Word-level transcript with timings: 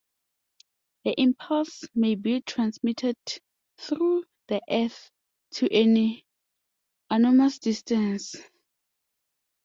The 1.03 1.13
impulse 1.21 1.83
may 1.93 2.15
be 2.15 2.41
transmitted 2.41 3.17
through 3.77 4.23
the 4.47 4.59
earth 4.67 5.11
to 5.51 5.71
an 5.71 6.23
enormous 7.11 7.59
distance. 7.59 8.35